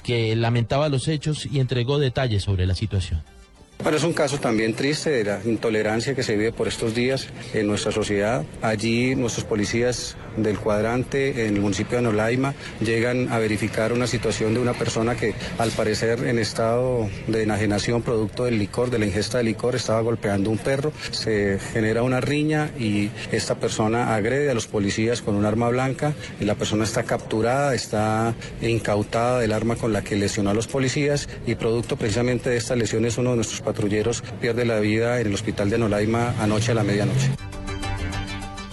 que 0.03 0.35
lamentaba 0.35 0.89
los 0.89 1.07
hechos 1.07 1.45
y 1.45 1.59
entregó 1.59 1.97
detalles 1.97 2.43
sobre 2.43 2.65
la 2.65 2.75
situación. 2.75 3.23
Bueno, 3.83 3.97
es 3.97 4.03
un 4.03 4.13
caso 4.13 4.37
también 4.37 4.75
triste 4.75 5.09
de 5.09 5.23
la 5.23 5.39
intolerancia 5.43 6.13
que 6.13 6.21
se 6.21 6.35
vive 6.35 6.51
por 6.51 6.67
estos 6.67 6.93
días 6.93 7.27
en 7.53 7.65
nuestra 7.65 7.91
sociedad. 7.91 8.43
Allí 8.61 9.15
nuestros 9.15 9.43
policías 9.43 10.15
del 10.37 10.59
cuadrante 10.59 11.47
en 11.47 11.55
el 11.55 11.61
municipio 11.61 11.93
de 11.93 11.97
Anolaima 12.07 12.53
llegan 12.79 13.29
a 13.31 13.39
verificar 13.39 13.91
una 13.91 14.05
situación 14.05 14.53
de 14.53 14.59
una 14.59 14.73
persona 14.73 15.15
que 15.15 15.33
al 15.57 15.71
parecer 15.71 16.27
en 16.27 16.37
estado 16.37 17.09
de 17.27 17.41
enajenación 17.41 18.03
producto 18.03 18.45
del 18.45 18.59
licor, 18.59 18.91
de 18.91 18.99
la 18.99 19.07
ingesta 19.07 19.39
de 19.39 19.45
licor, 19.45 19.75
estaba 19.75 19.99
golpeando 20.01 20.51
un 20.51 20.59
perro. 20.59 20.93
Se 21.09 21.57
genera 21.73 22.03
una 22.03 22.21
riña 22.21 22.69
y 22.77 23.09
esta 23.31 23.55
persona 23.55 24.15
agrede 24.15 24.51
a 24.51 24.53
los 24.53 24.67
policías 24.67 25.23
con 25.23 25.35
un 25.35 25.45
arma 25.45 25.69
blanca 25.69 26.13
la 26.39 26.55
persona 26.55 26.83
está 26.83 27.03
capturada, 27.03 27.73
está 27.73 28.33
incautada 28.61 29.39
del 29.39 29.53
arma 29.53 29.75
con 29.75 29.93
la 29.93 30.01
que 30.01 30.15
lesionó 30.15 30.49
a 30.49 30.53
los 30.53 30.67
policías 30.67 31.29
y 31.45 31.55
producto 31.55 31.95
precisamente 31.95 32.49
de 32.49 32.57
estas 32.57 32.77
lesiones 32.77 33.17
uno 33.17 33.31
de 33.31 33.37
nuestros 33.37 33.61
patrulleros 33.71 34.21
pierde 34.41 34.65
la 34.65 34.79
vida 34.79 35.21
en 35.21 35.27
el 35.27 35.33
hospital 35.33 35.69
de 35.69 35.77
Anolaima 35.77 36.35
anoche 36.41 36.71
a 36.71 36.75
la 36.75 36.83
medianoche. 36.83 37.31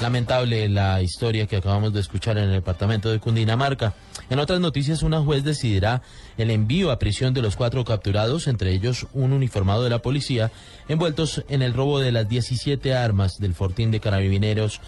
Lamentable 0.00 0.68
la 0.68 1.02
historia 1.02 1.46
que 1.46 1.56
acabamos 1.56 1.92
de 1.92 2.00
escuchar 2.00 2.36
en 2.38 2.44
el 2.44 2.52
departamento 2.52 3.10
de 3.10 3.20
Cundinamarca. 3.20 3.94
En 4.30 4.38
otras 4.40 4.60
noticias, 4.60 5.02
una 5.02 5.20
juez 5.20 5.44
decidirá 5.44 6.02
el 6.36 6.50
envío 6.50 6.90
a 6.90 6.98
prisión 6.98 7.32
de 7.32 7.42
los 7.42 7.56
cuatro 7.56 7.84
capturados, 7.84 8.46
entre 8.48 8.72
ellos 8.72 9.06
un 9.12 9.32
uniformado 9.32 9.84
de 9.84 9.90
la 9.90 10.00
policía, 10.00 10.50
envueltos 10.88 11.44
en 11.48 11.62
el 11.62 11.74
robo 11.74 12.00
de 12.00 12.12
las 12.12 12.28
17 12.28 12.94
armas 12.94 13.38
del 13.38 13.54
Fortín 13.54 13.90
de 13.90 14.00
Carabineros 14.00 14.80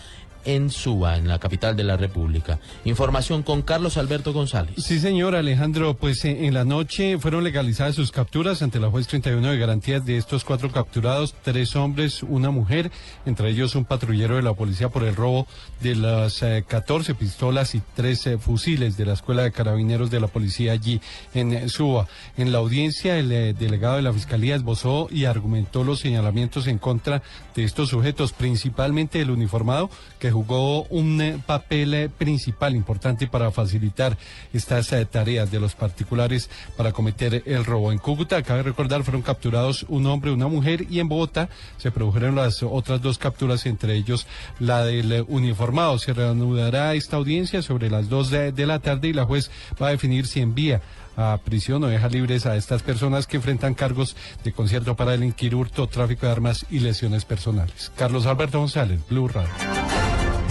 en 0.44 0.70
Suba, 0.70 1.16
en 1.16 1.28
la 1.28 1.38
capital 1.38 1.76
de 1.76 1.84
la 1.84 1.96
República. 1.96 2.58
Información 2.84 3.42
con 3.42 3.62
Carlos 3.62 3.96
Alberto 3.96 4.32
González. 4.32 4.74
Sí, 4.78 4.98
señor 4.98 5.34
Alejandro, 5.34 5.94
pues 5.94 6.24
eh, 6.24 6.46
en 6.46 6.54
la 6.54 6.64
noche 6.64 7.18
fueron 7.18 7.44
legalizadas 7.44 7.94
sus 7.94 8.12
capturas 8.12 8.62
ante 8.62 8.80
la 8.80 8.90
juez 8.90 9.06
31 9.06 9.50
de 9.50 9.58
garantías 9.58 10.04
de 10.04 10.16
estos 10.16 10.44
cuatro 10.44 10.70
capturados, 10.70 11.34
tres 11.42 11.76
hombres, 11.76 12.22
una 12.22 12.50
mujer, 12.50 12.90
entre 13.26 13.50
ellos 13.50 13.74
un 13.74 13.84
patrullero 13.84 14.36
de 14.36 14.42
la 14.42 14.54
policía 14.54 14.88
por 14.88 15.04
el 15.04 15.16
robo 15.16 15.46
de 15.80 15.94
las 15.94 16.44
14 16.66 17.14
pistolas 17.14 17.74
y 17.74 17.82
13 17.94 18.38
fusiles 18.38 18.96
de 18.96 19.06
la 19.06 19.12
Escuela 19.14 19.42
de 19.42 19.52
Carabineros 19.52 20.10
de 20.10 20.20
la 20.20 20.26
Policía 20.26 20.72
allí 20.72 21.00
en 21.34 21.68
Suba. 21.68 22.06
En 22.36 22.52
la 22.52 22.58
audiencia, 22.58 23.18
el 23.18 23.32
eh, 23.32 23.54
delegado 23.54 23.96
de 23.96 24.02
la 24.02 24.12
Fiscalía 24.12 24.56
esbozó 24.56 25.08
y 25.10 25.24
argumentó 25.24 25.84
los 25.84 26.00
señalamientos 26.00 26.66
en 26.66 26.78
contra 26.78 27.22
de 27.54 27.64
estos 27.64 27.90
sujetos, 27.90 28.32
principalmente 28.32 29.20
el 29.20 29.30
uniformado, 29.30 29.90
que 30.18 30.29
jugó 30.30 30.84
un 30.84 31.20
eh, 31.20 31.40
papel 31.44 31.94
eh, 31.94 32.08
principal 32.08 32.74
importante 32.74 33.26
para 33.26 33.50
facilitar 33.50 34.16
estas 34.52 34.92
eh, 34.92 35.04
tareas 35.04 35.50
de 35.50 35.60
los 35.60 35.74
particulares 35.74 36.50
para 36.76 36.92
cometer 36.92 37.42
el 37.46 37.64
robo. 37.64 37.92
En 37.92 37.98
Cúcuta, 37.98 38.42
cabe 38.42 38.62
recordar, 38.62 39.02
fueron 39.02 39.22
capturados 39.22 39.84
un 39.88 40.06
hombre, 40.06 40.30
una 40.30 40.48
mujer 40.48 40.86
y 40.90 41.00
en 41.00 41.08
Bogotá 41.08 41.48
se 41.78 41.90
produjeron 41.90 42.34
las 42.34 42.62
otras 42.62 43.00
dos 43.00 43.18
capturas, 43.18 43.66
entre 43.66 43.94
ellos 43.94 44.26
la 44.58 44.84
del 44.84 45.24
uniformado. 45.28 45.98
Se 45.98 46.12
reanudará 46.12 46.94
esta 46.94 47.16
audiencia 47.16 47.62
sobre 47.62 47.90
las 47.90 48.08
dos 48.08 48.30
de, 48.30 48.52
de 48.52 48.66
la 48.66 48.78
tarde 48.78 49.08
y 49.08 49.12
la 49.12 49.24
juez 49.24 49.50
va 49.80 49.88
a 49.88 49.90
definir 49.90 50.26
si 50.26 50.40
envía 50.40 50.80
a 51.16 51.38
prisión 51.38 51.84
o 51.84 51.88
deja 51.88 52.08
libres 52.08 52.46
a 52.46 52.56
estas 52.56 52.82
personas 52.82 53.26
que 53.26 53.36
enfrentan 53.36 53.74
cargos 53.74 54.16
de 54.44 54.52
concierto 54.52 54.96
para 54.96 55.12
delinquir 55.12 55.54
hurto, 55.54 55.86
tráfico 55.86 56.26
de 56.26 56.32
armas 56.32 56.66
y 56.70 56.80
lesiones 56.80 57.24
personales. 57.24 57.92
Carlos 57.96 58.26
Alberto 58.26 58.58
González, 58.58 59.00
Blue 59.08 59.28
Radio. 59.28 59.79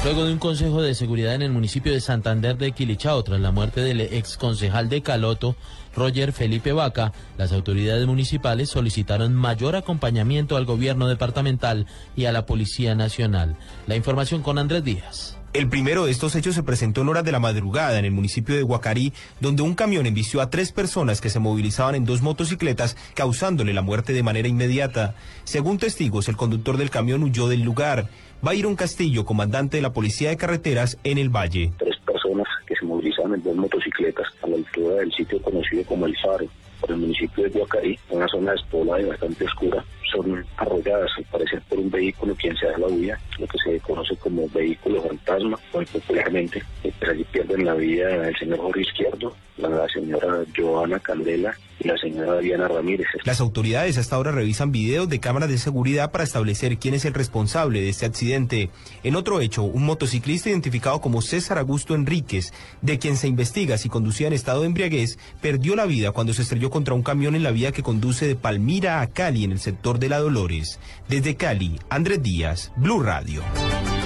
Luego 0.02 0.24
de 0.24 0.32
un 0.32 0.40
consejo 0.40 0.82
de 0.82 0.96
seguridad 0.96 1.36
en 1.36 1.42
el 1.42 1.52
municipio 1.52 1.92
de 1.92 2.00
Santander 2.00 2.58
de 2.58 2.72
Quilichao 2.72 3.22
tras 3.22 3.42
la 3.42 3.52
muerte 3.52 3.82
del 3.82 4.00
ex 4.00 4.38
concejal 4.38 4.88
de 4.88 5.02
Caloto, 5.02 5.58
Roger 5.94 6.32
Felipe 6.32 6.72
Vaca, 6.72 7.12
las 7.38 7.52
autoridades 7.52 8.08
municipales 8.08 8.70
solicitaron 8.70 9.36
mayor 9.36 9.76
acompañamiento 9.76 10.56
al 10.56 10.64
gobierno 10.64 11.10
departamental 11.10 11.86
y 12.16 12.26
a 12.26 12.32
la 12.32 12.46
Policía 12.46 12.96
Nacional. 12.96 13.58
La 13.88 13.98
información 13.98 14.42
con 14.42 14.58
Andrés 14.58 14.86
Díaz. 14.86 15.39
El 15.52 15.68
primero 15.68 16.06
de 16.06 16.12
estos 16.12 16.36
hechos 16.36 16.54
se 16.54 16.62
presentó 16.62 17.02
en 17.02 17.10
horas 17.10 17.24
de 17.24 17.32
la 17.32 17.40
madrugada 17.40 17.98
en 17.98 18.06
el 18.06 18.12
municipio 18.12 18.56
de 18.56 18.62
Guacarí, 18.62 19.14
donde 19.40 19.64
un 19.64 19.74
camión 19.74 20.06
embistió 20.06 20.42
a 20.42 20.52
tres 20.52 20.72
personas 20.72 21.22
que 21.22 21.32
se 21.32 21.40
movilizaban 21.40 21.96
en 21.96 22.06
dos 22.06 22.22
motocicletas, 22.22 22.96
causándole 23.16 23.74
la 23.74 23.82
muerte 23.82 24.14
de 24.14 24.22
manera 24.22 24.48
inmediata. 24.48 25.16
Según 25.46 25.80
testigos, 25.80 26.30
el 26.30 26.38
conductor 26.38 26.78
del 26.78 26.92
camión 26.92 27.24
huyó 27.24 27.48
del 27.48 27.64
lugar. 27.64 28.10
Byron 28.44 28.76
Castillo, 28.76 29.26
comandante 29.26 29.78
de 29.78 29.82
la 29.82 29.92
Policía 29.92 30.30
de 30.30 30.38
Carreteras 30.38 31.00
en 31.04 31.18
el 31.18 31.30
Valle. 31.30 31.74
Tres 31.80 31.98
personas 32.06 32.48
que 32.68 32.76
se 32.76 32.86
movilizaban 32.86 33.34
en 33.34 33.42
dos 33.42 33.56
motocicletas 33.56 34.28
a 34.44 34.48
la 34.48 34.56
altura 34.56 34.96
del 34.98 35.12
sitio 35.14 35.42
conocido 35.42 35.84
como 35.86 36.06
El 36.06 36.16
Faro, 36.18 36.46
por 36.80 36.92
el 36.92 36.98
municipio 36.98 37.46
de 37.46 37.50
Guacarí, 37.50 37.98
una 38.12 38.28
zona 38.28 38.52
despoblada 38.52 39.02
y 39.02 39.06
bastante 39.06 39.46
oscura, 39.46 39.84
son 40.12 40.46
arrolladas 40.58 41.10
al 41.18 41.24
parecer 41.26 41.62
por 41.70 41.80
un 41.80 41.90
vehículo 41.90 42.36
quien 42.36 42.56
se 42.58 42.68
da 42.68 42.78
la 42.78 42.88
huida, 42.88 43.20
lo 43.38 43.48
que 43.48 43.58
se 43.64 43.80
conoce 43.80 44.16
como 44.18 44.48
vehículo 44.50 45.02
fantasma, 45.02 45.58
muy 45.74 45.86
popularmente. 45.86 46.64
Y 46.84 46.92
pues 46.92 47.12
allí 47.12 47.24
pierden 47.26 47.66
la 47.66 47.74
vida 47.74 48.28
el 48.28 48.36
señor 48.38 48.60
Jorge 48.60 48.82
Izquierdo, 48.82 49.36
la 49.58 49.88
señora 49.88 50.44
Joana 50.56 51.00
Candela 51.00 51.56
y 51.80 51.88
la 51.88 51.98
señora 51.98 52.40
Diana 52.40 52.68
Ramírez. 52.68 53.08
Las 53.24 53.40
autoridades 53.40 53.98
hasta 53.98 54.16
ahora 54.16 54.32
revisan 54.32 54.72
videos 54.72 55.08
de 55.08 55.20
cámaras 55.20 55.50
de 55.50 55.58
seguridad 55.58 56.12
para 56.12 56.24
establecer 56.24 56.78
quién 56.78 56.94
es 56.94 57.06
el 57.06 57.14
responsable 57.14 57.82
de 57.82 57.90
este 57.90 58.06
accidente. 58.06 58.70
En 59.04 59.16
otro 59.16 59.40
hecho, 59.40 59.64
un 59.64 59.86
motociclista 59.86 60.50
identificado 60.50 61.00
como 61.00 61.22
César 61.22 61.58
Augusto 61.58 61.96
Enríquez, 61.96 62.54
de 62.82 63.00
quien 63.00 63.16
se 63.16 63.28
investiga 63.28 63.78
si 63.78 63.90
conducía 63.90 64.28
en 64.28 64.34
estado 64.34 64.62
de 64.62 64.68
embriaguez, 64.68 65.18
perdió 65.42 65.76
la 65.76 65.86
vida 65.86 66.12
cuando 66.12 66.34
se 66.34 66.42
estrelló 66.42 66.70
contra 66.70 66.94
un 66.94 67.04
camión 67.04 67.36
en 67.36 67.44
la 67.44 67.52
vía 67.52 67.72
que 67.72 67.84
conduce 67.84 68.28
de 68.28 68.36
Palmira 68.36 69.02
a 69.02 69.08
Cali 69.08 69.44
en 69.44 69.52
el 69.52 69.60
sector 69.60 69.99
de 70.00 70.10
La 70.10 70.20
Dolores. 70.20 70.80
Desde 71.08 71.36
Cali, 71.36 71.80
Andrés 71.90 72.24
Díaz, 72.24 72.72
Blue 72.76 73.02
Radio. 73.02 73.44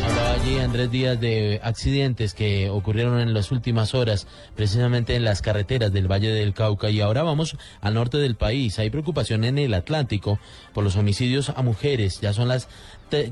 Hablaba 0.06 0.34
allí 0.34 0.60
Andrés 0.60 0.92
Díaz 0.92 1.20
de 1.20 1.62
accidentes 1.64 2.34
que 2.34 2.70
ocurrieron 2.70 3.20
en 3.20 3.34
las 3.34 3.52
últimas 3.52 3.94
horas, 3.94 4.28
precisamente 4.56 5.16
en 5.16 5.24
las 5.24 5.42
carreteras 5.42 5.94
del 5.94 6.12
Valle 6.12 6.32
del 6.32 6.54
Cauca. 6.54 6.90
Y 6.90 7.00
ahora 7.00 7.24
vamos 7.24 7.56
al 7.82 7.94
norte 7.94 8.18
del 8.18 8.36
país. 8.36 8.80
Hay 8.80 8.90
preocupación 8.90 9.44
en 9.44 9.58
el 9.58 9.74
Atlántico 9.74 10.40
por 10.74 10.84
los 10.84 10.96
homicidios 10.96 11.50
a 11.50 11.62
mujeres. 11.62 12.20
Ya 12.22 12.34
son 12.34 12.48
las 12.48 12.68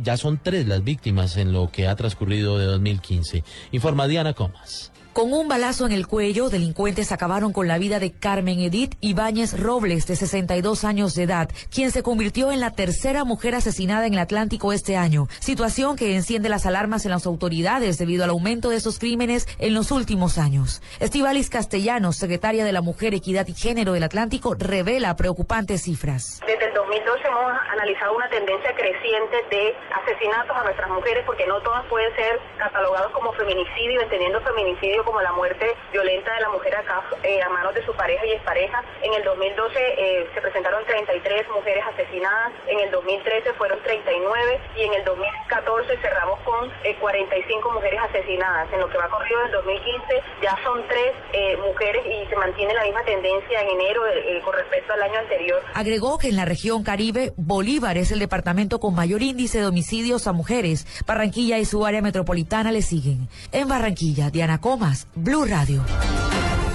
ya 0.03 0.15
son 0.15 0.39
tres 0.41 0.67
las 0.67 0.83
víctimas 0.83 1.37
en 1.37 1.53
lo 1.53 1.71
que 1.71 1.87
ha 1.87 1.95
transcurrido 1.95 2.59
de 2.59 2.65
2015. 2.65 3.43
Informa 3.71 4.07
Diana 4.07 4.33
Comas. 4.33 4.91
Con 5.13 5.33
un 5.33 5.49
balazo 5.49 5.85
en 5.85 5.91
el 5.91 6.07
cuello, 6.07 6.49
delincuentes 6.49 7.11
acabaron 7.11 7.51
con 7.51 7.67
la 7.67 7.77
vida 7.77 7.99
de 7.99 8.13
Carmen 8.13 8.61
Edith 8.61 8.95
Ibáñez 9.01 9.59
Robles, 9.59 10.07
de 10.07 10.15
62 10.15 10.85
años 10.85 11.15
de 11.15 11.23
edad, 11.23 11.49
quien 11.69 11.91
se 11.91 12.01
convirtió 12.01 12.49
en 12.49 12.61
la 12.61 12.71
tercera 12.71 13.25
mujer 13.25 13.55
asesinada 13.55 14.07
en 14.07 14.13
el 14.13 14.19
Atlántico 14.19 14.71
este 14.71 14.95
año, 14.95 15.27
situación 15.41 15.97
que 15.97 16.15
enciende 16.15 16.47
las 16.47 16.65
alarmas 16.65 17.03
en 17.03 17.11
las 17.11 17.25
autoridades 17.25 17.97
debido 17.97 18.23
al 18.23 18.29
aumento 18.29 18.69
de 18.69 18.77
esos 18.77 18.99
crímenes 18.99 19.49
en 19.59 19.73
los 19.73 19.91
últimos 19.91 20.37
años. 20.37 20.81
Estivalis 21.01 21.49
Castellanos, 21.49 22.15
secretaria 22.15 22.63
de 22.63 22.71
la 22.71 22.81
Mujer, 22.81 23.13
Equidad 23.13 23.45
y 23.49 23.53
Género 23.53 23.91
del 23.91 24.03
Atlántico, 24.03 24.55
revela 24.57 25.17
preocupantes 25.17 25.81
cifras. 25.81 26.39
Desde 26.47 26.67
el 26.67 26.73
2012 26.73 27.27
hemos 27.27 27.51
analizado 27.73 28.15
una 28.15 28.29
tendencia 28.29 28.73
creciente 28.75 29.37
de 29.49 29.75
asesinatos 29.91 30.55
a 30.55 30.63
nuestras 30.63 30.89
mujeres 30.89 31.25
porque 31.25 31.45
no 31.47 31.59
todas 31.63 31.85
pueden 31.87 32.15
ser 32.15 32.39
catalogados 32.57 33.11
como 33.11 33.33
feminicidio, 33.33 33.99
entendiendo 34.03 34.39
feminicidio 34.39 35.00
como 35.03 35.21
la 35.21 35.31
muerte 35.33 35.75
violenta 35.91 36.33
de 36.33 36.41
la 36.41 36.49
mujer 36.49 36.75
a, 36.75 37.03
eh, 37.23 37.41
a 37.41 37.49
manos 37.49 37.73
de 37.73 37.85
su 37.85 37.93
pareja 37.93 38.25
y 38.25 38.31
expareja. 38.31 38.83
En 39.01 39.13
el 39.13 39.23
2012 39.23 39.79
eh, 39.79 40.29
se 40.33 40.41
presentaron 40.41 40.83
33 40.85 41.49
mujeres 41.49 41.83
asesinadas, 41.93 42.51
en 42.67 42.79
el 42.79 42.91
2013 42.91 43.53
fueron 43.53 43.81
39 43.83 44.59
y 44.77 44.83
en 44.83 44.93
el 44.93 45.03
2014 45.05 45.97
cerramos 45.97 46.39
con 46.41 46.69
eh, 46.83 46.95
45 46.99 47.71
mujeres 47.71 47.99
asesinadas. 48.09 48.71
En 48.73 48.79
lo 48.79 48.89
que 48.89 48.97
va 48.97 49.09
corrido 49.09 49.41
del 49.43 49.51
2015 49.51 50.01
ya 50.41 50.57
son 50.63 50.81
tres 50.87 51.13
eh, 51.33 51.57
mujeres 51.57 52.03
y 52.05 52.29
se 52.29 52.35
mantiene 52.35 52.73
la 52.73 52.83
misma 52.83 53.03
tendencia 53.03 53.61
en 53.61 53.69
enero 53.69 54.01
eh, 54.07 54.41
con 54.43 54.53
respecto 54.53 54.93
al 54.93 55.01
año 55.03 55.19
anterior. 55.19 55.61
Agregó 55.73 56.17
que 56.17 56.29
en 56.29 56.35
la 56.35 56.45
región 56.45 56.83
Caribe, 56.83 57.33
Bolívar 57.37 57.97
es 57.97 58.11
el 58.11 58.19
departamento 58.19 58.79
con 58.79 58.95
mayor 58.95 59.21
índice 59.21 59.59
de 59.59 59.67
homicidios 59.67 60.27
a 60.27 60.33
mujeres. 60.33 60.85
Barranquilla 61.05 61.57
y 61.59 61.65
su 61.65 61.85
área 61.85 62.01
metropolitana 62.01 62.71
le 62.71 62.81
siguen. 62.81 63.27
En 63.51 63.67
Barranquilla, 63.67 64.29
Diana 64.29 64.59
Comas, 64.91 65.07
Blue 65.15 65.45
Radio. 65.45 65.83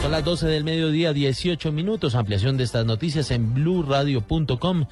Son 0.00 0.10
las 0.10 0.24
12 0.24 0.46
del 0.46 0.64
mediodía, 0.64 1.12
18 1.12 1.72
minutos. 1.72 2.14
Ampliación 2.14 2.56
de 2.56 2.64
estas 2.64 2.86
noticias 2.86 3.30
en 3.30 3.52
blurradio.com. 3.52 4.86